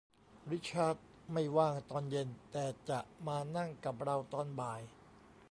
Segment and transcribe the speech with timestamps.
[0.51, 0.95] ริชาร์ด
[1.33, 4.81] ไม่ว่างตอนเย็น แต่จะมานั่งกับเราตอนบ่าย